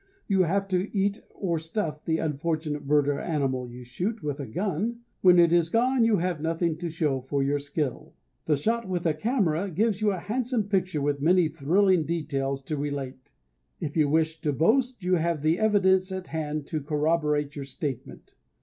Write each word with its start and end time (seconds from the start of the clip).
You 0.27 0.41
have 0.45 0.67
to 0.69 0.89
eat 0.97 1.21
or 1.29 1.59
stuff 1.59 2.05
the 2.05 2.17
unfortunate 2.17 2.87
bird 2.87 3.07
or 3.07 3.19
animal 3.19 3.69
you 3.69 3.83
shoot 3.83 4.23
with 4.23 4.39
a 4.39 4.47
gun. 4.47 5.01
When 5.21 5.37
it 5.37 5.53
is 5.53 5.69
gone 5.69 6.03
you 6.05 6.17
have 6.17 6.41
nothing 6.41 6.75
to 6.77 6.89
show 6.89 7.21
for 7.21 7.43
your 7.43 7.59
skill. 7.59 8.15
The 8.45 8.57
shot 8.57 8.89
with 8.89 9.05
a 9.05 9.13
camera 9.13 9.69
gives 9.69 10.01
you 10.01 10.09
a 10.09 10.17
handsome 10.17 10.63
picture 10.69 11.03
with 11.03 11.21
many 11.21 11.49
thrilling 11.49 12.05
details 12.05 12.63
to 12.63 12.77
relate. 12.77 13.31
If 13.79 13.95
you 13.95 14.09
wish 14.09 14.41
to 14.41 14.51
boast 14.51 15.03
you 15.03 15.17
have 15.17 15.43
the 15.43 15.59
evidence 15.59 16.11
at 16.11 16.29
hand 16.29 16.65
to 16.65 16.81
corroborate 16.81 17.55
your 17.55 17.65
statement. 17.65 18.33